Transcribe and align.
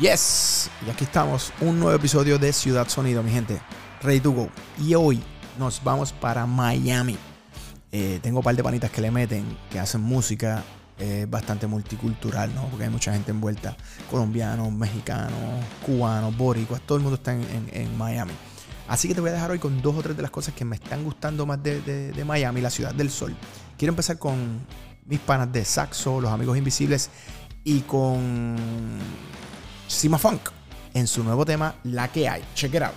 Yes, 0.00 0.70
y 0.86 0.90
aquí 0.90 1.02
estamos, 1.02 1.52
un 1.60 1.80
nuevo 1.80 1.96
episodio 1.96 2.38
de 2.38 2.52
Ciudad 2.52 2.86
Sonido, 2.88 3.20
mi 3.24 3.32
gente. 3.32 3.60
Ready 4.00 4.20
to 4.20 4.30
go. 4.30 4.48
Y 4.80 4.94
hoy 4.94 5.20
nos 5.58 5.82
vamos 5.82 6.12
para 6.12 6.46
Miami. 6.46 7.18
Eh, 7.90 8.20
tengo 8.22 8.38
un 8.38 8.44
par 8.44 8.54
de 8.54 8.62
panitas 8.62 8.92
que 8.92 9.00
le 9.00 9.10
meten, 9.10 9.44
que 9.68 9.80
hacen 9.80 10.00
música 10.00 10.62
bastante 11.28 11.66
multicultural, 11.66 12.52
¿no? 12.54 12.68
Porque 12.68 12.84
hay 12.84 12.90
mucha 12.90 13.12
gente 13.12 13.30
envuelta, 13.30 13.76
colombianos, 14.10 14.72
mexicanos, 14.72 15.64
cubanos, 15.84 16.36
boricuas, 16.36 16.80
todo 16.80 16.98
el 16.98 17.02
mundo 17.02 17.16
está 17.16 17.34
en, 17.34 17.98
Miami. 17.98 18.32
Así 18.88 19.06
que 19.06 19.14
te 19.14 19.20
voy 19.20 19.30
a 19.30 19.34
dejar 19.34 19.52
hoy 19.52 19.60
con 19.60 19.80
dos 19.80 19.96
o 19.96 20.02
tres 20.02 20.16
de 20.16 20.22
las 20.22 20.30
cosas 20.32 20.54
que 20.54 20.64
me 20.64 20.74
están 20.74 21.04
gustando 21.04 21.46
más 21.46 21.62
de, 21.62 21.80
de 22.12 22.24
Miami, 22.24 22.60
la 22.60 22.70
ciudad 22.70 22.94
del 22.94 23.10
sol. 23.10 23.34
Quiero 23.76 23.92
empezar 23.92 24.18
con 24.18 24.60
mis 25.06 25.20
panas 25.20 25.52
de 25.52 25.64
Saxo, 25.64 26.20
los 26.20 26.32
amigos 26.32 26.58
invisibles 26.58 27.10
y 27.62 27.80
con 27.82 28.56
Sima 29.88 30.18
Funk 30.18 30.50
en 30.94 31.06
su 31.06 31.24
nuevo 31.24 31.44
tema 31.44 31.74
La 31.84 32.08
que 32.08 32.28
hay. 32.28 32.44
Check 32.54 32.74
it 32.74 32.82
out. 32.82 32.94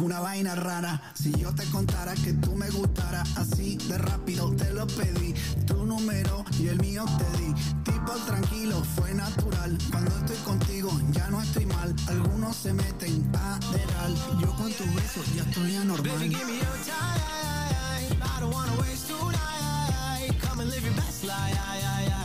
Una 0.00 0.20
vaina 0.20 0.54
rara. 0.54 1.00
Si 1.14 1.32
yo 1.32 1.54
te 1.54 1.64
contara 1.66 2.14
que 2.14 2.32
tú 2.34 2.54
me 2.54 2.68
gustara, 2.70 3.22
así 3.36 3.76
de 3.88 3.98
rápido 3.98 4.50
te 4.56 4.72
lo 4.72 4.86
pedí. 4.86 5.34
Tu 5.66 5.86
número 5.86 6.44
y 6.58 6.68
el 6.68 6.78
mío 6.80 7.04
te 7.18 7.38
di. 7.38 7.54
Tipo 7.84 8.12
tranquilo, 8.26 8.82
fue 8.96 9.12
natural. 9.14 9.76
Cuando 9.90 10.16
estoy 10.18 10.36
contigo 10.38 10.90
ya 11.12 11.28
no 11.28 11.42
estoy 11.42 11.66
mal. 11.66 11.94
Algunos 12.08 12.56
se 12.56 12.72
meten 12.72 13.30
a 13.36 13.58
deral. 13.72 14.14
Yo 14.40 14.54
con 14.56 14.72
tu 14.72 14.84
beso 14.94 15.22
ya 15.34 15.42
estoy 15.42 15.76
anormal. 15.76 16.18
Baby, 16.18 16.28
give 16.28 16.46
me 16.46 16.58
your 16.58 16.78
time. 16.84 18.20
I 18.22 18.40
don't 18.40 18.52
wanna 18.52 18.72
waste 18.80 19.08
tonight. 19.08 20.32
Come 20.40 20.62
and 20.62 20.70
live 20.70 20.84
your 20.84 20.94
best 20.94 21.24
life. 21.24 21.56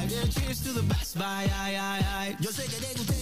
Yeah, 0.07 0.23
cheers 0.29 0.61
to 0.61 0.71
the 0.73 0.83
best. 0.83 1.17
Bye. 1.17 1.49
Yo 2.39 2.51
sé 2.51 2.63
que 2.65 2.77
te 2.77 2.93
guste, 2.97 3.14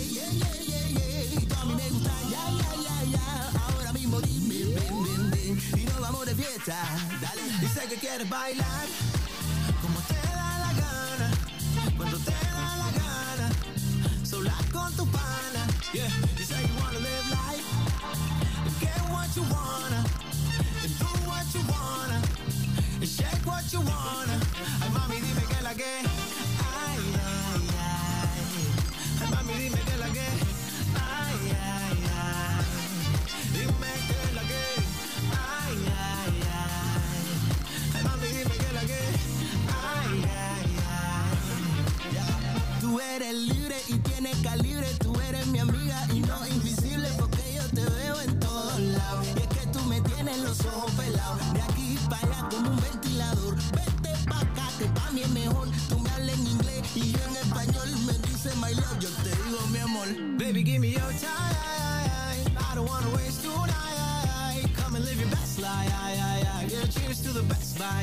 que 7.94 8.00
quieres 8.00 8.30
bailar. 8.30 8.88
Como 9.82 10.00
te 10.02 10.14
da 10.14 10.58
la 10.66 10.74
gana. 10.74 11.32
Cuando 11.98 12.18
te 12.18 12.32
da 12.32 12.78
la 12.78 12.90
gana. 13.02 13.50
Sola 14.26 14.56
con 14.72 14.92
tu 14.96 15.06
pana. 15.08 15.68
Yeah. 15.94 16.10
You 16.38 16.46
say 16.46 16.62
you 16.64 16.76
wanna 16.82 17.00
live 17.00 17.30
life. 17.30 17.68
Get 18.80 19.00
what 19.12 19.30
you 19.36 19.44
wanna. 19.44 20.02
And 20.82 20.92
do 21.00 21.12
what 21.30 21.46
you 21.54 21.62
wanna. 21.74 22.22
And 23.02 23.10
shake 23.10 23.46
what 23.46 23.72
you 23.72 23.82
wanna. 23.82 24.36
Ay, 24.82 24.90
mami, 24.90 25.20
dime 25.22 25.44
que 25.50 25.64
la 25.64 25.74
que. 25.74 26.43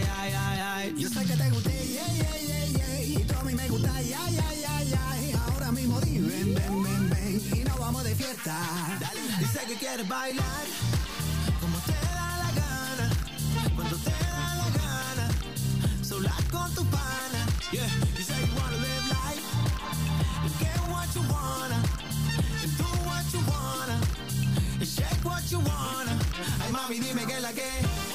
Best, 0.00 0.33
bye, 0.33 0.93
Yo 0.97 1.09
sé 1.09 1.25
que 1.25 1.37
te 1.37 1.50
guste, 1.50 1.71
yeah, 1.71 2.06
yeah, 2.15 2.37
yeah, 2.49 2.66
yeah. 2.66 3.03
Y 3.03 3.25
tú 3.25 3.34
a 3.38 3.44
mí 3.44 3.55
me 3.55 3.69
gusta, 3.69 4.03
yeah, 4.03 4.28
yeah, 4.31 4.83
yeah. 4.84 5.43
Ahora 5.53 5.72
mismo 5.72 6.00
di 6.00 6.19
ven, 6.19 6.55
ven, 6.55 6.83
ven, 6.83 7.11
ven 7.11 7.41
y 7.55 7.65
nos 7.65 7.78
vamos 7.78 8.05
de 8.05 8.15
fiesta. 8.15 8.56
Dale. 9.00 9.21
Dice 9.39 9.60
que 9.66 9.75
quieres 9.77 10.09
bailar 10.09 10.66
como 11.60 11.78
te 11.78 11.93
da 11.93 12.31
la 12.43 12.50
gana, 12.60 13.10
cuando 13.77 13.97
te 13.97 14.10
da 14.10 14.55
la 14.60 14.69
gana, 14.81 15.28
sola 16.03 16.34
con 16.50 16.72
tu 16.75 16.84
pana. 16.87 17.47
Yeah, 17.72 17.87
you 18.16 18.25
say 18.25 18.41
you 18.41 18.55
wanna 18.59 18.77
live 18.78 19.06
life 19.09 19.47
and 20.44 20.59
get 20.59 20.78
what 20.89 21.09
you 21.15 21.22
wanna 21.31 21.81
do 22.77 22.89
what 23.06 23.25
you 23.33 23.41
wanna 23.53 23.97
shake 24.84 25.25
what 25.25 25.44
you 25.50 25.59
wanna. 25.60 26.15
Ay 26.62 26.71
mami 26.72 26.99
dime 27.00 27.27
que 27.27 27.41
la 27.41 27.53
que. 27.53 28.09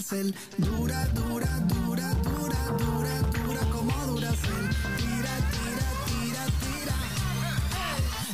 el 0.00 0.04
cel. 0.04 0.34
Dura, 0.58 1.06
dura, 1.14 1.46
dura, 1.68 2.14
dura, 2.22 2.58
dura, 2.78 3.22
dura 3.32 3.60
como 3.70 3.92
Duracel. 4.06 4.68
Tira, 4.96 5.34
tira, 5.52 5.86
tira, 6.06 6.44
tira. 6.60 6.96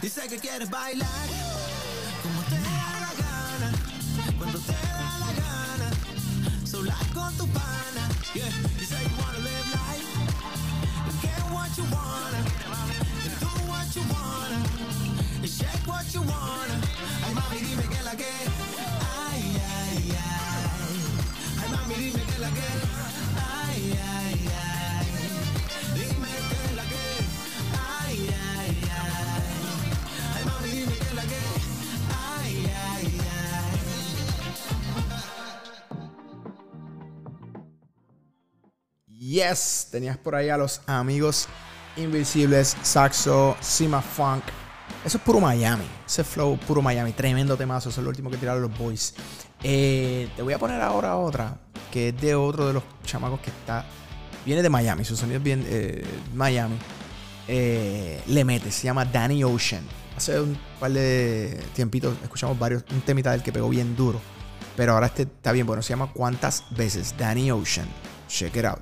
Dice 0.00 0.28
que 0.28 0.38
quieres 0.38 0.70
bailar 0.70 1.28
como 2.22 2.42
te 2.42 2.58
da 2.60 3.00
la 3.00 3.12
gana, 3.22 3.72
cuando 4.38 4.58
te 4.58 4.72
da 4.72 5.18
la 5.18 5.32
gana, 5.42 6.66
sola 6.66 6.96
con 7.14 7.34
tu 7.36 7.46
pana. 7.48 8.08
Yeah, 8.34 8.50
you 8.78 8.84
say 8.84 9.02
you 9.02 9.16
wanna 9.18 9.38
live 9.38 9.68
life, 9.72 10.10
get 11.22 11.42
what 11.52 11.76
you 11.76 11.84
wanna 11.90 12.66
you 13.96 14.02
wanna, 14.12 14.58
y 15.42 15.48
shake 15.48 15.86
what 15.86 16.04
you 16.12 16.20
wanna. 16.20 16.76
Ay, 17.24 17.34
mami, 17.34 17.60
dime 17.60 17.88
que 17.88 18.02
la 18.02 18.14
que. 18.14 18.55
Dime 21.98 22.22
que 22.22 22.38
la 22.38 22.48
que. 22.50 22.60
Ay, 23.36 23.98
ay, 24.02 24.48
ay. 24.56 25.06
Dime 25.94 26.28
que 26.48 26.74
la 26.76 26.82
que. 26.82 27.04
Ay, 27.72 28.18
ay, 28.58 28.70
ay. 28.82 29.52
Ay, 30.34 30.70
dime 30.70 30.96
que 30.98 31.14
la 31.14 31.22
que. 31.22 31.40
Ay, 32.14 32.70
ay, 32.92 33.20
ay. 33.20 33.78
Yes, 39.08 39.88
tenías 39.90 40.18
por 40.18 40.34
ahí 40.34 40.50
a 40.50 40.56
los 40.56 40.80
amigos 40.86 41.48
Invisibles, 41.96 42.76
Saxo, 42.82 43.56
Sima 43.60 44.02
Funk. 44.02 44.44
Eso 45.04 45.18
es 45.18 45.24
puro 45.24 45.40
Miami. 45.40 45.86
Ese 46.06 46.24
flow 46.24 46.58
puro 46.58 46.82
Miami. 46.82 47.12
Tremendo 47.12 47.56
temazo. 47.56 47.88
Eso 47.88 48.00
es 48.00 48.04
lo 48.04 48.10
último 48.10 48.30
que 48.30 48.36
tiraron 48.36 48.62
los 48.62 48.76
boys. 48.76 49.14
Eh, 49.62 50.28
te 50.36 50.42
voy 50.42 50.52
a 50.52 50.58
poner 50.58 50.80
ahora 50.82 51.16
otra 51.16 51.58
que 51.90 52.08
es 52.08 52.20
de 52.20 52.34
otro 52.34 52.66
de 52.66 52.74
los 52.74 52.82
chamacos 53.04 53.40
que 53.40 53.50
está. 53.50 53.84
Viene 54.44 54.62
de 54.62 54.70
Miami, 54.70 55.04
su 55.04 55.16
sonido 55.16 55.38
es 55.38 55.44
bien 55.44 55.64
eh, 55.68 56.04
Miami. 56.34 56.76
Eh, 57.48 58.20
le 58.26 58.44
mete, 58.44 58.70
se 58.70 58.84
llama 58.84 59.04
Danny 59.04 59.44
Ocean. 59.44 59.82
Hace 60.16 60.40
un 60.40 60.56
par 60.80 60.92
de 60.92 61.60
tiempitos 61.74 62.16
escuchamos 62.22 62.58
varios, 62.58 62.84
un 62.90 63.00
temita 63.02 63.32
del 63.32 63.42
que 63.42 63.52
pegó 63.52 63.68
bien 63.68 63.94
duro. 63.96 64.20
Pero 64.76 64.92
ahora 64.92 65.06
este 65.06 65.22
está 65.22 65.52
bien 65.52 65.66
bueno, 65.66 65.82
se 65.82 65.90
llama 65.90 66.12
¿Cuántas 66.12 66.64
veces? 66.76 67.14
Danny 67.16 67.50
Ocean. 67.50 67.88
Check 68.28 68.56
it 68.56 68.64
out. 68.64 68.80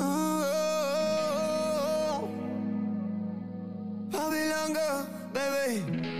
Oh, 0.00 0.44
baby. 5.32 6.17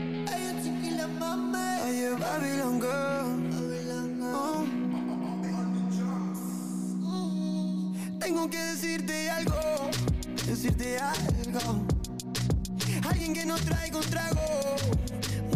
Alguien 13.08 13.34
que 13.34 13.44
nos 13.44 13.60
traiga 13.62 13.98
un 13.98 14.04
trago, 14.04 14.76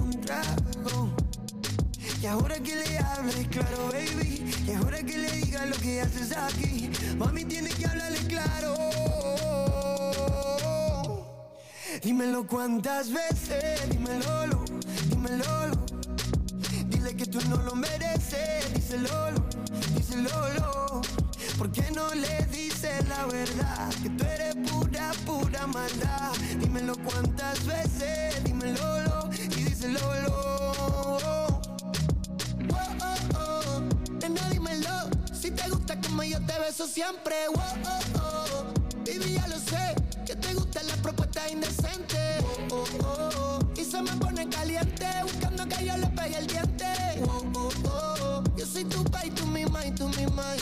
un 0.01 0.21
trago. 0.21 1.15
Y 2.21 2.27
ahora 2.27 2.57
que 2.61 2.77
le 2.77 2.99
hables 2.99 3.49
claro, 3.49 3.89
baby. 3.93 4.45
Y 4.67 4.71
ahora 4.73 5.03
que 5.03 5.19
le 5.19 5.31
digas 5.33 5.69
lo 5.69 5.77
que 5.77 6.01
haces 6.01 6.37
aquí. 6.37 6.91
Mami, 7.19 7.45
tiene 7.45 7.71
que 7.71 7.87
hablarle 7.87 8.19
claro. 8.27 8.75
Dímelo 12.03 12.47
cuántas 12.47 13.13
veces, 13.13 13.89
dímelo, 13.91 14.47
lo, 14.49 14.65
dímelo. 15.09 15.67
Lo. 15.69 15.87
Dile 16.89 17.15
que 17.17 17.27
tú 17.27 17.39
no 17.49 17.57
lo 17.59 17.77
mereces, 17.77 18.75
díselo, 18.75 19.33
díselo. 19.95 20.31
Lo. 20.55 21.22
¿Por 21.59 21.71
qué 21.71 21.91
no 21.91 22.13
le 22.15 22.47
dices 22.47 23.07
la 23.09 23.27
verdad? 23.27 23.89
Que 24.03 24.11
tú 24.11 24.25
eres 24.25 24.55
pura, 24.71 25.11
pura 25.27 25.67
maldad. 25.67 26.33
Dímelo 26.59 26.95
cuántas 27.05 27.65
veces, 27.67 28.43
dímelo, 28.45 29.03
lo, 29.03 29.31
y 29.33 29.49
díselo. 29.49 30.01
lo. 30.23 30.37
Oh, 31.19 31.59
oh, 32.71 33.17
oh. 33.37 33.81
Dímelo. 34.51 35.11
Si 35.33 35.51
te 35.51 35.69
gusta 35.69 36.01
como 36.01 36.23
yo 36.23 36.39
te 36.47 36.59
beso 36.59 36.87
siempre. 36.87 37.35
Oh, 37.55 37.61
oh, 37.87 38.01
oh. 38.21 38.65
Baby, 39.05 39.35
ya 39.35 39.47
lo 39.49 39.59
sé. 39.59 39.95
Que 40.27 40.35
te 40.37 40.55
gustan 40.55 40.87
las 40.87 40.99
propuestas 40.99 41.51
indecentes. 41.51 42.43
Oh, 42.71 42.77
oh, 42.77 42.99
oh. 43.05 43.81
Y 43.81 43.85
se 43.85 44.01
me 44.01 44.13
pone 44.13 44.49
caliente. 44.49 45.07
Buscando 45.23 45.69
que 45.69 45.87
yo 45.87 45.97
le 45.97 46.07
pegue 46.09 46.39
el 46.39 46.47
diente. 46.47 46.93
Oh, 47.27 47.43
oh, 47.55 47.71
oh. 47.85 48.43
Yo 48.57 48.67
soy 48.67 48.85
tu 48.85 49.05
pa' 49.05 49.27
y 49.27 49.31
tú 49.31 49.47
mi 49.47 49.63
y 49.63 49.91
tú 49.93 50.09
mi 50.09 50.27
ma. 50.27 50.55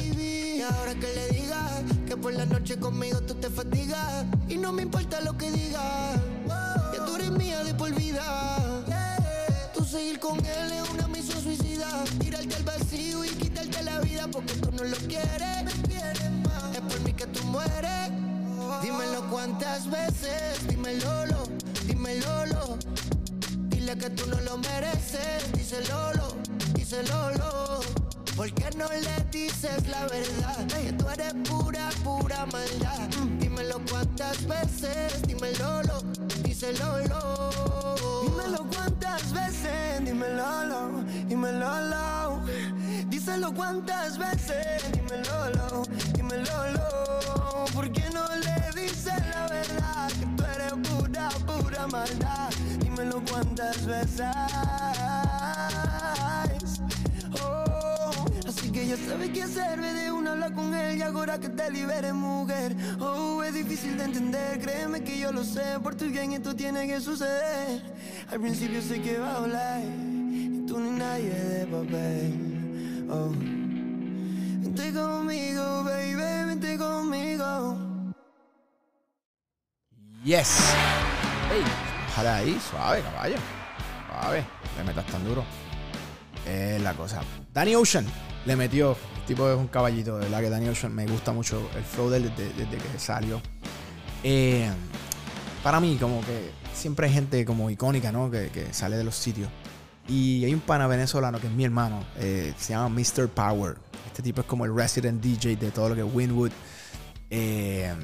Y 0.00 0.60
ahora 0.62 0.94
que 0.94 1.12
le 1.14 1.28
digas 1.28 1.82
que 2.06 2.16
por 2.16 2.32
la 2.32 2.46
noche 2.46 2.78
conmigo 2.78 3.20
tú 3.20 3.34
te 3.34 3.50
fatigas 3.50 4.24
y 4.48 4.56
no 4.56 4.72
me 4.72 4.82
importa 4.82 5.20
lo 5.20 5.36
que 5.36 5.50
digas, 5.50 6.18
que 6.92 6.98
tú 6.98 7.16
eres 7.16 7.30
mía 7.32 7.62
de 7.64 7.74
por 7.74 7.94
vida. 7.94 8.56
Tú 9.74 9.84
seguir 9.84 10.18
con 10.18 10.38
él 10.38 10.72
es 10.72 10.90
una 10.90 11.08
misión 11.08 11.42
suicida. 11.42 12.04
Tirarte 12.18 12.54
al 12.54 12.62
vacío 12.62 13.24
y 13.24 13.28
quitarte 13.30 13.82
la 13.82 14.00
vida 14.00 14.28
porque 14.30 14.54
tú 14.54 14.70
no 14.72 14.84
lo 14.84 14.96
quieres. 15.08 15.64
Es 16.72 16.80
por 16.80 17.00
mí 17.00 17.12
que 17.12 17.26
tú 17.26 17.42
mueres. 17.44 18.10
Dímelo 18.82 19.28
cuántas 19.30 19.88
veces, 19.90 20.66
dímelo, 20.68 21.26
lo, 21.26 21.44
dímelo. 21.86 22.46
lo. 22.46 22.78
Dile 23.68 23.96
que 23.98 24.10
tú 24.10 24.26
no 24.26 24.40
lo 24.40 24.58
mereces, 24.58 25.52
díselo, 25.52 26.12
lo, 26.14 26.34
díselo. 26.34 26.46
lo. 26.46 26.51
¿Por 28.42 28.52
qué 28.54 28.76
no 28.76 28.88
le 28.88 29.24
dices 29.30 29.86
la 29.86 30.04
verdad? 30.08 30.66
Que 30.66 30.92
tú 30.94 31.08
eres 31.08 31.32
pura, 31.48 31.88
pura 32.02 32.44
maldad. 32.46 33.08
Dímelo 33.38 33.80
cuántas 33.88 34.44
veces, 34.48 35.22
dímelo, 35.28 35.80
lo, 35.84 36.02
díselo. 36.42 36.98
lo. 37.06 38.22
Dímelo 38.24 38.66
cuántas 38.74 39.32
veces, 39.32 40.04
dímelo, 40.04 40.64
lo, 40.64 41.04
dímelo. 41.28 41.80
lo. 41.82 42.44
Díselo 43.08 43.54
cuántas 43.54 44.18
veces, 44.18 44.90
dímelo, 44.90 45.50
lo, 45.50 45.82
dímelo. 46.16 46.70
lo. 46.72 47.64
¿Por 47.72 47.92
qué 47.92 48.10
no 48.10 48.26
le 48.26 48.80
dices 48.82 49.22
la 49.36 49.46
verdad? 49.46 50.08
Que 50.18 50.26
tú 50.36 50.42
eres 50.42 50.72
pura, 50.88 51.28
pura 51.46 51.86
maldad. 51.86 52.50
Dímelo 52.80 53.22
cuántas 53.30 53.86
veces. 53.86 54.26
Oh, 57.40 57.71
ya 58.92 59.06
sabes 59.06 59.30
qué 59.30 59.42
hacer, 59.42 59.80
ve 59.80 59.92
de 59.94 60.12
una 60.12 60.32
hablar 60.32 60.52
con 60.52 60.74
él 60.74 60.98
y 60.98 61.02
ahora 61.02 61.38
que 61.38 61.48
te 61.48 61.70
liberes, 61.70 62.12
mujer. 62.12 62.76
Oh, 63.00 63.42
es 63.42 63.54
difícil 63.54 63.96
de 63.96 64.04
entender, 64.04 64.60
créeme 64.60 65.02
que 65.02 65.18
yo 65.18 65.32
lo 65.32 65.44
sé, 65.44 65.80
por 65.82 65.94
tu 65.94 66.06
bien 66.10 66.32
esto 66.32 66.54
tiene 66.54 66.86
que 66.86 67.00
suceder. 67.00 67.82
Al 68.30 68.40
principio 68.40 68.82
sé 68.82 69.00
que 69.00 69.18
va 69.18 69.32
a 69.32 69.36
hablar, 69.38 69.80
y 69.80 70.66
tú 70.66 70.78
ni 70.78 70.90
nadie 70.90 71.32
de 71.32 71.66
papel. 71.66 73.06
Oh, 73.10 73.30
vente 74.62 74.92
conmigo, 74.92 75.84
baby, 75.84 76.14
vente 76.46 76.76
conmigo. 76.76 77.78
Yes. 80.22 80.74
Ey, 81.50 81.62
bájale 82.08 82.28
ahí, 82.28 82.60
suave, 82.70 83.00
caballo. 83.00 83.36
Suave, 84.06 84.44
le 84.76 84.84
metas 84.84 85.06
tan 85.06 85.24
duro. 85.24 85.44
Es 86.46 86.80
la 86.82 86.92
cosa. 86.92 87.22
Danny 87.54 87.74
Ocean 87.74 88.06
le 88.46 88.56
metió. 88.56 88.96
El 89.20 89.26
tipo 89.26 89.48
es 89.48 89.56
un 89.56 89.68
caballito, 89.68 90.18
de 90.18 90.24
verdad 90.24 90.40
que 90.40 90.50
Danny 90.50 90.68
Ocean 90.68 90.94
me 90.94 91.06
gusta 91.06 91.32
mucho 91.32 91.68
el 91.76 91.84
flow 91.84 92.10
de 92.10 92.18
él 92.18 92.32
desde, 92.36 92.76
que 92.76 92.98
salió. 92.98 93.40
Eh, 94.24 94.68
para 95.62 95.78
mí, 95.80 95.96
como 96.00 96.20
que 96.22 96.50
siempre 96.74 97.06
hay 97.06 97.12
gente 97.12 97.44
como 97.44 97.70
icónica, 97.70 98.10
¿no? 98.10 98.30
Que, 98.30 98.48
que 98.48 98.72
sale 98.72 98.96
de 98.96 99.04
los 99.04 99.14
sitios. 99.14 99.48
Y 100.08 100.44
hay 100.44 100.52
un 100.52 100.60
pana 100.60 100.86
venezolano 100.86 101.40
que 101.40 101.46
es 101.46 101.52
mi 101.52 101.64
hermano, 101.64 102.04
eh, 102.18 102.52
se 102.58 102.72
llama 102.72 102.88
Mr. 102.88 103.28
Power. 103.28 103.76
Este 104.06 104.22
tipo 104.22 104.40
es 104.40 104.46
como 104.46 104.64
el 104.64 104.74
resident 104.74 105.22
DJ 105.22 105.56
de 105.56 105.70
todo 105.70 105.90
lo 105.90 105.94
que 105.94 106.00
es 106.00 106.12
Winwood. 106.12 106.50
Eh, 107.30 107.94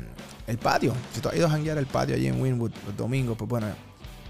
el 0.46 0.58
patio, 0.58 0.94
si 1.12 1.20
tú 1.20 1.28
has 1.28 1.36
ido 1.36 1.46
a 1.46 1.50
janguear 1.50 1.76
el 1.76 1.86
patio 1.86 2.14
allí 2.14 2.28
en 2.28 2.40
Winwood 2.40 2.72
los 2.86 2.96
domingos, 2.96 3.36
pues 3.36 3.48
bueno, 3.48 3.66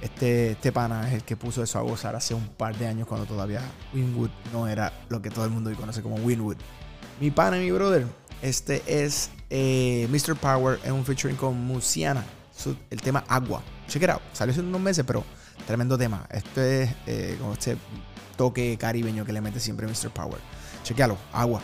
este, 0.01 0.53
este 0.53 0.73
pana 0.73 1.09
es 1.09 1.15
el 1.15 1.23
que 1.23 1.37
puso 1.37 1.63
eso 1.63 1.79
a 1.79 1.83
gozar 1.83 2.15
hace 2.15 2.35
un 2.35 2.47
par 2.49 2.77
de 2.77 2.87
años 2.87 3.07
cuando 3.07 3.27
todavía 3.27 3.63
Winwood 3.95 4.31
no 4.53 4.69
era 4.69 4.93
lo 5.09 5.21
que 5.21 5.31
todo 5.31 5.45
el 5.45 5.51
mundo 5.51 5.71
hoy 5.71 5.77
conoce 5.77 6.03
como 6.03 6.17
Winwood. 6.17 6.57
Mi 7.21 7.31
pana 7.31 7.59
y 7.59 7.65
mi 7.65 7.71
brother, 7.71 8.07
este 8.43 8.83
es 8.87 9.31
eh, 9.51 10.07
Mr. 10.11 10.37
Power 10.37 10.79
en 10.85 10.93
un 10.93 11.05
featuring 11.05 11.37
con 11.37 11.57
Musiana, 11.57 12.25
el 12.91 13.01
tema 13.01 13.25
Agua. 13.29 13.63
Check 13.89 14.03
it 14.03 14.11
out, 14.11 14.23
salió 14.33 14.53
hace 14.53 14.61
unos 14.61 14.81
meses, 14.81 15.05
pero 15.07 15.25
tremendo 15.67 15.99
tema. 15.99 16.27
Este 16.31 16.83
es 16.83 16.91
eh, 17.07 17.37
como 17.41 17.55
este 17.55 17.77
toque 18.37 18.77
caribeño 18.79 19.25
que 19.25 19.33
le 19.33 19.41
mete 19.41 19.59
siempre 19.59 19.87
Mr. 19.87 20.11
Power. 20.11 20.41
Chequealo, 20.85 21.17
Agua. 21.33 21.61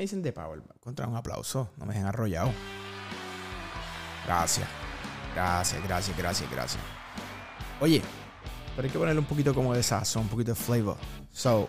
Me 0.00 0.04
dicen 0.04 0.22
de 0.22 0.32
Power? 0.32 0.62
Contra 0.82 1.06
un 1.06 1.14
aplauso. 1.14 1.68
No 1.76 1.84
me 1.84 1.92
dejen 1.92 2.08
arrollado. 2.08 2.50
Gracias. 4.24 4.66
Gracias, 5.34 5.84
gracias, 5.84 6.16
gracias, 6.16 6.50
gracias. 6.50 6.82
Oye, 7.82 8.00
pero 8.74 8.86
hay 8.86 8.92
que 8.92 8.98
ponerle 8.98 9.20
un 9.20 9.26
poquito 9.26 9.54
como 9.54 9.74
de 9.74 9.82
sazón, 9.82 10.22
un 10.22 10.28
poquito 10.28 10.52
de 10.52 10.54
flavor. 10.54 10.96
So, 11.30 11.68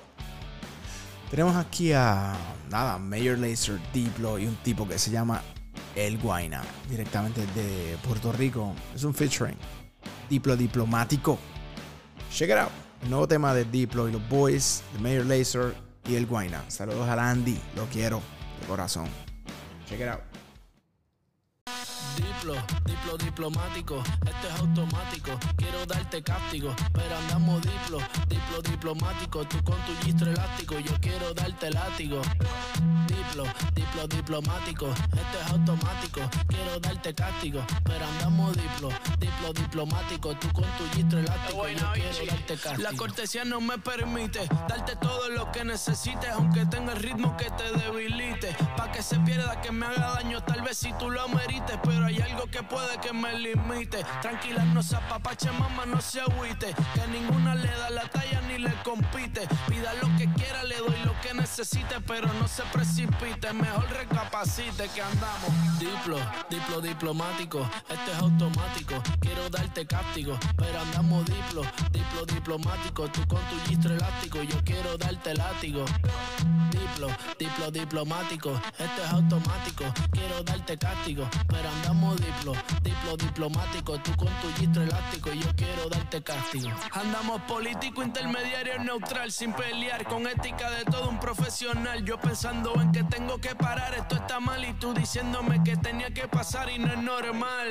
tenemos 1.30 1.58
aquí 1.58 1.92
a, 1.92 2.34
nada, 2.70 2.98
Mayor 2.98 3.38
Laser, 3.38 3.78
Diplo 3.92 4.40
y 4.40 4.46
un 4.46 4.56
tipo 4.64 4.88
que 4.88 4.98
se 4.98 5.12
llama 5.12 5.42
El 5.94 6.18
Guaina, 6.18 6.62
directamente 6.90 7.46
de 7.48 7.98
Puerto 8.02 8.32
Rico. 8.32 8.74
Es 8.96 9.04
un 9.04 9.14
featuring. 9.14 9.58
Diplo 10.30 10.56
diplomático. 10.56 11.38
Check 12.32 12.50
it 12.50 12.56
out. 12.56 12.72
Nuevo 13.10 13.28
tema 13.28 13.54
de 13.54 13.66
Diplo 13.66 14.08
y 14.08 14.14
los 14.14 14.30
Boys, 14.30 14.84
de 14.94 15.00
Mayor 15.00 15.26
Laser 15.26 15.91
y 16.08 16.16
El 16.16 16.26
Guaina. 16.26 16.64
Saludos 16.70 17.08
a 17.08 17.30
Andy. 17.30 17.60
Lo 17.76 17.86
quiero 17.86 18.22
de 18.60 18.68
corazón. 18.68 19.08
Check 19.88 20.02
it 20.02 20.08
out. 20.08 20.22
Diplo, 22.16 22.56
diplo 22.86 23.18
diplomático, 23.18 24.04
esto 24.26 24.48
es 24.48 24.60
automático. 24.60 25.11
Quiero 25.82 25.96
darte 25.96 26.22
cáptico, 26.22 26.76
pero 26.94 27.18
andamos 27.18 27.60
diplo, 27.64 27.98
diplo 28.28 28.62
diplomático. 28.62 29.44
Tú 29.48 29.64
con 29.64 29.78
tu 29.86 29.96
gistro 30.06 30.30
elástico, 30.30 30.78
yo 30.78 30.94
quiero 31.02 31.34
darte 31.34 31.72
látigo. 31.72 32.22
Diplo, 33.08 33.46
diplo 33.74 34.08
diplomático, 34.08 34.90
esto 34.90 35.40
es 35.44 35.52
automático. 35.52 36.22
Quiero 36.48 36.80
darte 36.80 37.16
cáptico, 37.16 37.66
pero 37.84 38.06
andamos 38.06 38.56
diplo, 38.56 38.90
diplo 39.18 39.54
diplomático. 39.54 40.36
Tú 40.36 40.54
con 40.54 40.66
tu 40.78 40.88
gistro 40.94 41.18
elástico, 41.18 41.68
yo 41.68 41.92
quiero 41.94 42.26
darte 42.28 42.58
cáptico. 42.58 42.82
La 42.84 42.96
cortesía 42.96 43.44
no 43.44 43.60
me 43.60 43.80
permite 43.80 44.48
darte 44.68 44.96
todo 44.98 45.30
lo 45.30 45.52
que 45.52 45.66
necesites, 45.66 46.30
aunque 46.30 46.64
tenga 46.68 46.94
el 46.94 47.00
ritmo 47.00 47.36
que 47.38 47.50
te 47.50 47.72
debilite. 47.80 48.56
Pa' 48.78 48.92
que 48.92 49.02
se 49.02 49.18
pierda, 49.22 49.60
que 49.62 49.72
me 49.72 49.88
haga 49.88 50.12
daño, 50.16 50.44
tal 50.44 50.62
vez 50.62 50.78
si 50.78 50.94
tú 51.00 51.10
lo 51.10 51.24
amerites, 51.24 51.80
pero 51.84 52.06
hay 52.06 52.20
algo 52.20 52.46
que 52.46 52.62
puede 52.62 53.00
que 53.00 53.14
me 53.14 53.34
limite. 53.40 54.06
Tranquila, 54.22 54.64
no 54.66 54.84
se 54.84 54.96
apapache, 54.96 55.50
mamá, 55.52 55.71
no 55.86 56.02
se 56.02 56.22
agüite. 56.22 56.74
Que 56.94 57.08
ninguna 57.08 57.56
le 57.56 57.68
da 57.68 57.90
la 57.90 58.02
talla 58.04 58.42
ni 58.42 58.58
le 58.58 58.72
compite. 58.84 59.48
Pida 59.68 59.94
lo 59.96 60.08
que 60.18 60.28
quiera, 60.34 60.64
le 60.64 60.78
doy 60.78 61.01
que 61.32 61.38
necesite, 61.38 62.00
pero 62.08 62.28
no 62.34 62.48
se 62.48 62.64
precipite. 62.64 63.54
Mejor 63.54 63.90
recapacite 63.90 64.88
que 64.94 65.02
andamos. 65.02 65.80
Diplo, 65.80 66.18
diplo 66.50 66.82
diplomático, 66.82 67.70
esto 67.90 68.12
es 68.12 68.18
automático. 68.18 69.02
Quiero 69.20 69.50
darte 69.50 69.86
cáptico, 69.86 70.38
pero 70.58 70.80
andamos 70.80 71.26
diplo, 71.26 71.64
diplo 71.92 72.26
diplomático. 72.26 73.08
Tú 73.10 73.28
con 73.28 73.40
tu 73.50 73.70
gistro 73.70 73.94
elástico, 73.94 74.42
yo 74.44 74.64
quiero 74.64 74.98
darte 74.98 75.34
látigo. 75.34 75.86
Diplo, 76.72 77.10
diplo 77.38 77.72
diplomático, 77.72 78.62
esto 78.78 79.04
es 79.04 79.12
automático. 79.12 79.86
Quiero 80.12 80.44
darte 80.44 80.78
cáptico, 80.78 81.30
pero 81.48 81.70
andamos 81.70 82.18
diplo, 82.18 82.54
diplo 82.82 83.18
diplomático. 83.18 84.00
Tú 84.00 84.16
con 84.16 84.30
tu 84.42 84.52
gistro 84.60 84.84
elástico, 84.84 85.32
yo 85.34 85.48
quiero 85.56 85.90
darte 85.90 86.22
castigo. 86.22 86.70
Andamos 86.94 87.42
político, 87.44 88.04
intermediario, 88.04 88.80
neutral, 88.80 89.32
sin 89.32 89.54
pelear, 89.54 90.06
con 90.06 90.28
ética 90.28 90.70
de 90.70 90.86
todo 90.86 91.10
un 91.10 91.21
profesional. 91.22 92.04
Yo 92.04 92.20
pensando 92.20 92.74
en 92.82 92.92
que 92.92 93.04
tengo 93.04 93.38
que 93.38 93.56
parar, 93.56 93.94
esto 93.94 94.16
está 94.16 94.40
mal, 94.40 94.66
y 94.66 94.74
tú 94.74 94.94
diciéndome 94.94 95.64
que 95.64 95.78
tenía 95.78 96.12
que 96.12 96.28
pasar 96.28 96.70
y 96.70 96.80
no 96.80 96.92
es 96.92 96.98
normal. 96.98 97.68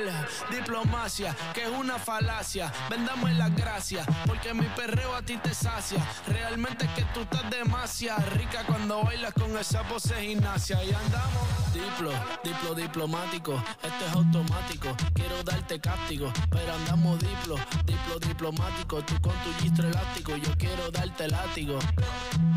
Diplomacia, 0.49 1.35
que 1.53 1.63
es 1.63 1.69
una 1.69 1.99
falacia. 1.99 2.71
Vendamos 2.89 3.31
las 3.33 3.53
gracias, 3.55 4.07
porque 4.25 4.53
mi 4.53 4.65
perreo 4.75 5.13
a 5.13 5.21
ti 5.21 5.37
te 5.37 5.53
sacia. 5.53 6.03
Realmente 6.27 6.85
es 6.85 6.91
que 6.91 7.03
tú 7.13 7.21
estás 7.21 7.47
demasiado 7.51 8.23
rica 8.31 8.63
cuando 8.65 9.03
bailas 9.03 9.33
con 9.33 9.55
esa 9.57 9.83
pose 9.83 10.15
gimnasia. 10.15 10.83
Y 10.83 10.93
andamos 10.93 11.47
diplo, 11.73 12.11
diplo 12.43 12.73
diplomático, 12.73 13.61
esto 13.83 14.05
es 14.05 14.13
automático. 14.13 14.95
Quiero 15.13 15.43
darte 15.43 15.79
cáptico, 15.79 16.31
pero 16.49 16.73
andamos 16.73 17.19
diplo, 17.19 17.57
diplo 17.85 18.19
diplomático. 18.19 19.03
Tú 19.03 19.19
con 19.21 19.33
tu 19.43 19.53
gistro 19.61 19.87
elástico, 19.87 20.35
yo 20.37 20.57
quiero 20.57 20.89
darte 20.89 21.27
látigo. 21.27 21.77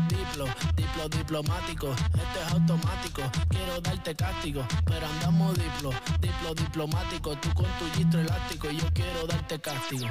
Diplo, 0.07 0.45
diplo 0.75 0.84
diplomático, 1.09 1.91
esto 1.91 2.39
es 2.45 2.51
automático. 2.53 3.21
Quiero 3.49 3.81
darte 3.81 4.15
castigo, 4.15 4.65
pero 4.85 5.05
andamos 5.05 5.57
diplo, 5.57 5.91
diplo 6.19 6.53
diplomático. 6.55 7.35
Tú 7.37 7.53
con 7.53 7.65
tu 7.77 7.85
gistro 7.95 8.21
elástico, 8.21 8.69
yo 8.69 8.85
quiero 8.93 9.25
darte 9.27 9.59
castigo. 9.59 10.05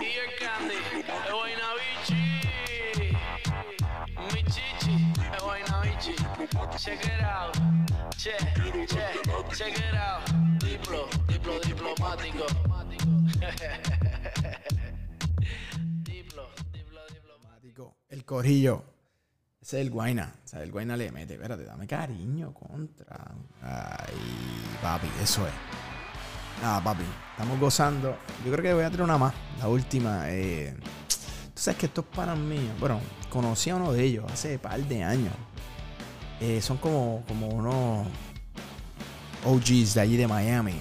Y 0.00 0.04
el 0.04 0.36
candy, 0.38 0.74
es 0.98 1.06
Guaynabichi. 1.30 2.14
Mi 4.32 4.42
chichi, 4.44 4.94
es 5.34 5.42
Guaynabichi. 5.42 6.14
Check 6.78 7.04
it 7.04 7.22
out. 7.22 7.56
Che, 8.16 8.36
che, 8.86 9.06
check 9.56 9.76
it 9.78 9.94
out. 9.94 10.22
Diplo, 10.58 11.08
diplo 11.26 11.58
diplomático. 11.60 12.46
diplo, 16.02 16.50
diplo 16.72 17.00
diplomático. 17.10 17.96
El 18.08 18.24
corillo. 18.24 18.93
Ese 19.64 19.80
es 19.80 19.86
el 19.86 19.90
Guaina. 19.90 20.30
O 20.44 20.46
sea, 20.46 20.62
el 20.62 20.70
Guaina 20.70 20.94
le 20.94 21.10
mete. 21.10 21.34
Espérate, 21.34 21.64
dame 21.64 21.86
cariño 21.86 22.52
contra. 22.52 23.32
Ay, 23.62 24.14
papi, 24.82 25.06
eso 25.22 25.46
es. 25.46 25.52
Nada, 26.60 26.84
papi. 26.84 27.04
Estamos 27.30 27.58
gozando. 27.58 28.14
Yo 28.44 28.52
creo 28.52 28.62
que 28.62 28.74
voy 28.74 28.84
a 28.84 28.88
traer 28.88 29.04
una 29.04 29.16
más. 29.16 29.32
La 29.58 29.68
última. 29.68 30.24
Eh, 30.28 30.76
Tú 31.08 31.62
sabes 31.62 31.78
que 31.78 31.86
estos 31.86 32.04
panas 32.04 32.36
míos. 32.36 32.74
Bueno, 32.78 33.00
conocí 33.30 33.70
a 33.70 33.76
uno 33.76 33.90
de 33.94 34.04
ellos 34.04 34.26
hace 34.30 34.58
par 34.58 34.78
de 34.82 35.02
años. 35.02 35.32
Eh, 36.42 36.60
son 36.60 36.76
como, 36.76 37.24
como 37.26 37.48
unos 37.48 38.06
OGs 39.46 39.94
de 39.94 40.00
allí 40.02 40.18
de 40.18 40.28
Miami. 40.28 40.74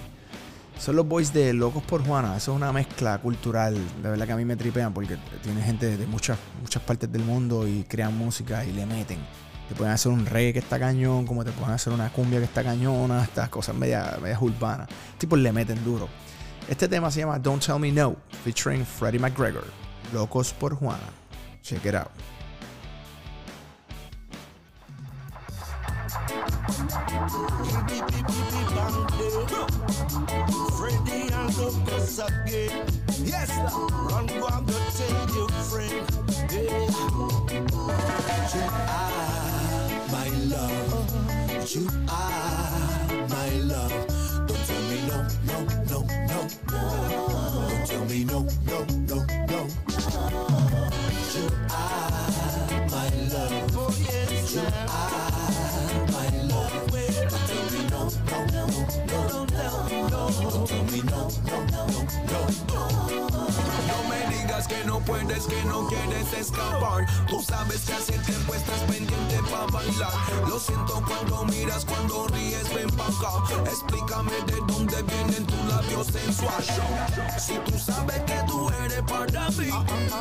Son 0.84 0.98
los 0.98 1.08
boys 1.08 1.32
de 1.32 1.54
Locos 1.54 1.82
por 1.82 2.06
Juana. 2.06 2.36
Eso 2.36 2.52
es 2.52 2.58
una 2.58 2.74
mezcla 2.74 3.18
cultural. 3.20 3.74
De 4.02 4.10
verdad 4.10 4.25
que 4.25 4.34
a 4.34 4.36
mí 4.36 4.44
me 4.44 4.58
tripean 4.58 4.94
porque 4.94 5.18
tiene 5.42 5.62
gente 5.62 5.96
de 5.96 6.06
muchas, 6.08 6.38
muchas 6.60 6.84
partes 6.84 7.10
del 7.10 7.24
mundo 7.24 7.66
y 7.66 7.86
crean 7.86 8.18
música 8.18 8.66
y 8.66 8.74
le 8.74 8.86
meten. 8.86 9.20
Te 9.70 9.75
pueden 9.75 9.94
hacer 9.94 10.12
un 10.12 10.25
reggae 10.25 10.52
que 10.52 10.60
está 10.60 10.78
cañón, 10.78 11.25
como 11.25 11.46
te 11.46 11.54
pueden 11.54 11.74
hacer 11.74 11.94
una 11.94 12.12
cumbia 12.12 12.40
que 12.40 12.46
está 12.46 12.66
cañona, 12.66 13.24
estas 13.24 13.48
cosas 13.48 13.78
medias, 13.78 14.13
urbanas. 14.42 14.90
Tipos 15.18 15.40
le 15.40 15.54
meten 15.54 15.82
duro. 15.86 16.10
Este 16.68 16.90
tema 16.90 17.10
se 17.12 17.22
llama 17.22 17.40
Don't 17.40 17.66
Tell 17.66 17.80
Me 17.80 17.90
No, 17.90 18.18
featuring 18.44 18.86
Freddie 18.86 19.20
McGregor. 19.20 19.63
Locos 20.12 20.52
por 20.52 20.75
Juana. 20.75 21.08
Check 21.62 21.86
it 21.86 21.96
out. 21.96 22.10
You 26.13 26.20
are 38.62 39.10
my 40.12 40.27
love. 40.46 41.10
You 41.74 41.88
are 42.08 43.27
my 43.29 43.50
love. 43.63 44.48
Don't 44.48 44.63
tell 44.67 44.84
me 44.84 44.98
no, 45.08 45.17
no, 45.48 45.58
no, 45.89 46.00
no. 46.27 46.39
Don't 46.67 47.88
tell 47.88 48.05
me 48.05 48.24
no, 48.24 48.39
no, 48.67 48.86
no, 49.08 49.25
no. 49.48 49.67
You 51.34 51.46
are 51.72 52.23
No, 60.44 60.60
me 64.10 64.36
digas 64.36 64.68
que 64.68 64.84
no 64.86 65.00
puedes, 65.00 65.46
que 65.46 65.64
no 65.64 65.88
quieres 65.88 66.34
escapar. 66.34 67.06
Tú 67.30 67.42
sabes 67.42 67.82
que 67.86 67.94
hacerte 67.94 68.34
pues 68.46 68.60
estás 68.60 68.80
pendiente 68.82 69.40
para 69.50 69.68
bailar. 69.68 70.12
Lo 70.48 70.60
siento 70.60 71.02
cuando 71.08 71.46
miras, 71.46 71.86
cuando 71.86 72.28
ríes, 72.28 72.74
ven 72.74 72.90
pa' 72.92 73.08
acá. 73.08 73.32
Explícame 73.70 74.34
de 74.48 74.58
dónde 74.68 75.02
vienen 75.04 75.46
tus 75.46 75.66
labios 75.66 76.08
sensual. 76.08 76.64
Si 77.40 77.54
tú 77.60 77.80
sabes 77.80 78.22
que 78.24 78.44
tú 78.46 78.70
eres 78.84 79.02
para 79.04 79.50
mí, 79.52 79.70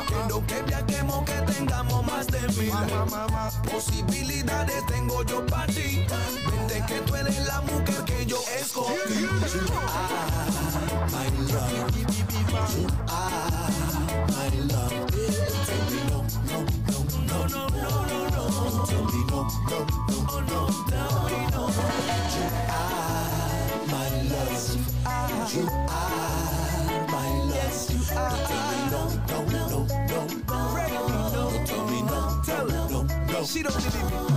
quiero 0.07 0.47
que 0.47 0.61
viajemos, 0.63 1.25
que 1.25 1.53
tengamos 1.53 2.05
más 2.05 2.27
de 2.27 2.41
mil 2.59 2.71
posibilidades 3.69 4.85
tengo 4.85 5.23
yo 5.23 5.45
para 5.47 5.67
ti. 5.67 6.05
Que 6.87 6.99
tú 7.05 7.15
eres 7.15 7.45
la 7.47 7.61
mujer 7.61 8.03
que 8.05 8.25
yo 8.25 8.37
escogí. 8.59 9.27
Ah, 9.75 10.45
my 11.11 11.29
love. 11.51 11.71
Ah, 13.07 13.69
my 14.29 14.49
love. 14.67 14.89
Tell 15.11 15.85
me 15.91 16.01
no, 16.09 16.19
no, 16.49 16.57
no, 16.89 16.97
no, 17.27 17.37
no, 17.47 17.61
no, 17.69 17.89
no, 18.07 18.19
no. 18.29 18.85
Tell 18.85 19.03
me 19.05 19.21
no, 19.29 19.39
no, 19.69 19.79
no, 20.09 20.27
no, 20.41 20.59
tell 20.89 21.13
me 21.23 21.39
no. 21.51 21.63
You 22.33 22.45
are 22.69 22.91
my 23.87 24.09
love. 24.29 24.53
You 25.53 25.63
are 25.87 26.07
my 27.07 27.29
love. 27.49 27.77
Tell 28.07 28.23
me 28.69 28.79
no, 28.91 29.01
no, 29.29 29.37
no, 29.51 29.63
no, 29.67 30.19
no. 31.31 31.41
Tell 31.65 31.83
me 31.87 31.99
no, 32.01 32.17
tell 32.45 32.65
no, 32.67 33.03
no. 33.03 33.39
She 33.45 33.59
don't 33.63 33.75
believe 33.75 34.11
me. 34.11 34.32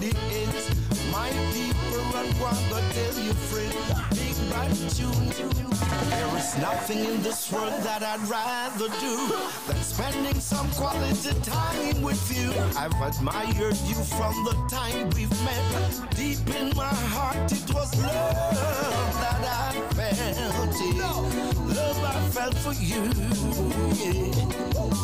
The 0.00 0.12
ends. 0.32 0.64
My 1.10 1.30
people 1.52 2.02
want 2.40 2.58
to 2.70 2.78
tell 2.94 3.16
you, 3.24 3.32
friend. 3.48 3.74
Big 4.10 4.36
bad 4.50 4.70
tune. 4.96 5.28
There 6.10 6.36
is 6.36 6.58
nothing 6.58 6.98
in 6.98 7.22
this 7.22 7.35
world 7.56 7.82
that 7.82 8.02
I'd 8.02 8.24
rather 8.28 8.88
do 9.00 9.16
than 9.66 9.82
spending 9.82 10.40
some 10.40 10.68
quality 10.72 11.32
time 11.42 12.02
with 12.02 12.24
you. 12.36 12.50
I've 12.76 12.98
admired 13.00 13.78
you 13.90 13.98
from 14.16 14.34
the 14.44 14.54
time 14.70 15.10
we've 15.16 15.36
met. 15.44 15.64
Deep 16.14 16.46
in 16.60 16.68
my 16.76 16.94
heart, 17.14 17.50
it 17.52 17.68
was 17.74 17.90
love 18.02 19.14
that 19.22 19.42
I 19.64 19.72
felt. 19.94 20.76
It. 20.88 20.96
Love 21.78 22.00
I 22.04 22.16
felt 22.36 22.56
for 22.64 22.74
you. 22.74 23.02
yeah. 24.02 24.46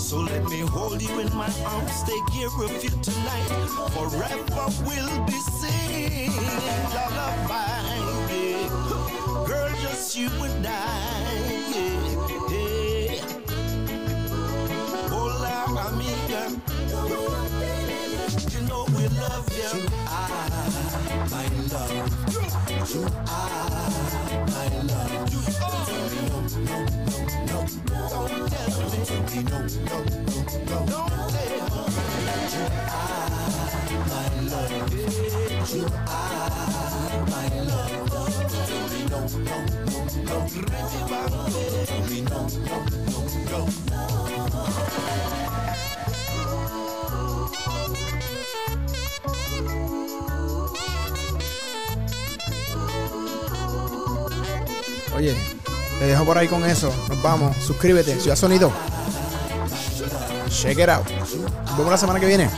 So 0.08 0.18
let 0.18 0.44
me 0.44 0.60
hold 0.60 1.00
you 1.00 1.20
in 1.20 1.34
my 1.34 1.50
arms, 1.64 2.02
take 2.04 2.26
care 2.36 2.52
of 2.66 2.72
you 2.84 2.90
tonight. 3.08 3.48
Forever 3.96 4.66
we'll 4.86 5.24
be 5.24 5.38
singing 5.60 6.32
lullaby. 6.96 7.72
Girl, 9.46 9.70
just 9.82 10.16
you 10.16 10.28
and 10.28 10.66
I. 10.66 11.51
Hola, 15.82 15.94
amiga. 15.94 16.42
You 18.52 18.60
know 18.68 18.86
we 18.94 19.08
love 19.18 19.50
you. 19.50 19.82
You 19.82 19.90
are 20.06 20.38
my 21.28 21.46
love. 21.72 21.90
You 22.94 23.02
are 23.26 23.50
my 24.46 24.68
love. 24.86 25.26
You 25.32 25.40
are. 25.58 25.90
No, 27.48 27.66
no, 27.90 27.98
no, 27.98 28.28
don't 28.28 28.46
tell 28.48 28.78
me. 29.26 29.42
No, 29.42 29.58
no, 29.82 29.98
no, 30.70 30.78
no. 30.78 30.86
Don't 30.86 31.26
tell 31.32 31.50
me. 31.50 32.46
You 32.52 32.62
are 32.92 33.18
my 34.06 34.30
love. 34.52 34.94
You 35.74 35.86
are 36.06 37.26
my 37.26 37.48
love. 37.66 37.90
Don't 38.12 38.32
Tell 38.68 38.86
me 38.88 39.00
no, 39.10 39.18
no, 39.26 39.58
no, 39.82 40.06
no. 40.22 40.38
Don't 40.38 41.46
Tell 41.86 42.02
me 42.06 42.18
no, 42.22 42.38
no, 42.46 42.76
no, 43.50 43.66
no. 44.46 45.41
Oye, 55.16 55.34
te 55.98 56.06
dejo 56.06 56.24
por 56.24 56.38
ahí 56.38 56.48
con 56.48 56.64
eso. 56.64 56.92
Nos 57.08 57.22
vamos. 57.22 57.56
Suscríbete. 57.56 58.18
Ciudad 58.20 58.36
Sonido. 58.36 58.72
Check 60.48 60.78
it 60.78 60.88
out. 60.88 61.08
Nos 61.08 61.76
vemos 61.76 61.90
la 61.90 61.98
semana 61.98 62.20
que 62.20 62.26
viene. 62.26 62.50